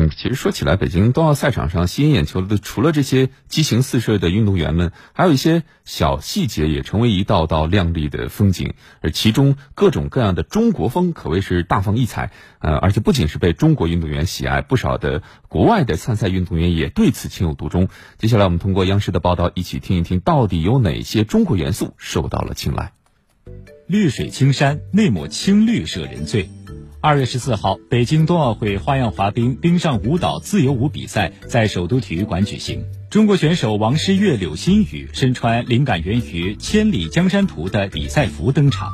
[0.00, 8.72] 嗯，其实说起来，北京冬奥赛场上吸引眼球的，除了这些激情四射的运动员们，还有一些小细节也成为一道道亮丽的风景。
[9.02, 12.30] 而其中各种各样的中国风可谓是大放异彩。
[12.60, 17.88] 呃，而且不仅是被中国运动员喜爱，不少的国外的参赛运动员也对此情有独钟。
[18.16, 22.92] 接下来我们通过央视的报道，一起听一听到底有哪些中国元素受到了青睐。
[23.86, 26.48] 绿水青山，那抹青绿惹人醉。
[27.02, 32.84] 二月十四号，北京冬奥会花样滑冰冰上舞蹈自由舞比赛在首都体育馆举行。
[33.08, 38.90] 中国选手王诗玥、柳鑫宇身穿灵感源于《千里江山图》的比赛服登场。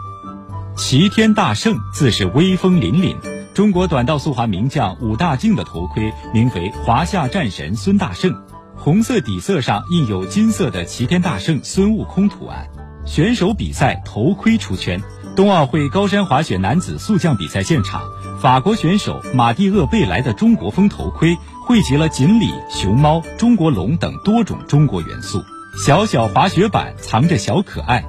[0.77, 3.17] 齐天大圣自是威风凛凛。
[3.55, 8.33] 中国短道速滑名将武大靖的头盔名为“华夏战神孙大圣”，
[8.79, 12.69] 红色底色上印有金色的齐天大圣孙悟空图案。
[13.05, 15.03] 选手比赛头盔出圈。
[15.37, 18.01] 冬奥会高山滑雪男子速降比赛现场，
[18.41, 21.37] 法国选手马蒂厄贝莱的中国风头盔
[21.67, 25.45] 汇集了锦鲤、熊猫、中国龙等多种中国元素。
[25.85, 28.03] 小小滑雪板藏着小可爱。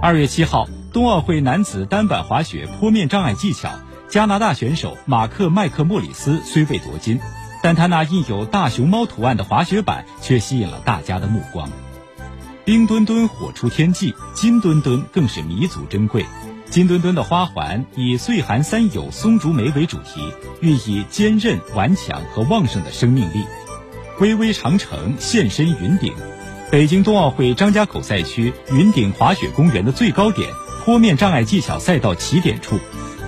[0.00, 3.68] 二月七号，冬奥会男子单板滑雪坡面障碍技巧，
[4.08, 7.20] 加拿大选手马克麦克莫里斯虽未夺金，
[7.62, 11.68] 但他那印有大熊猫图案的滑雪板却吸引了大家的目光。
[12.64, 16.24] 冰墩墩火出天际，金墩墩更是弥足珍贵。
[16.70, 20.20] 金墩墩的花环以岁寒三友松竹梅为主题，
[20.60, 23.44] 寓意坚韧顽强和旺盛的生命力。
[24.20, 26.14] 巍巍长城现身云顶，
[26.70, 30.48] 北京冬奥会张家口赛区云顶滑雪公园的最高点
[30.84, 32.78] 坡面障碍技巧赛道起点处，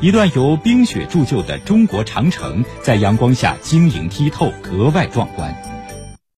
[0.00, 5.52] 一段由冰雪铸就的中国长城在阳光下晶莹剔透，格外壮观。